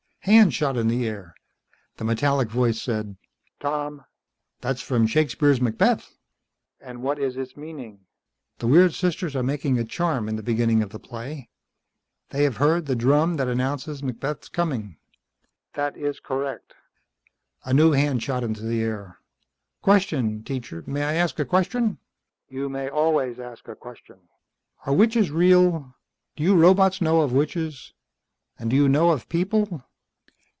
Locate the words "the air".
0.95-1.33, 18.61-19.17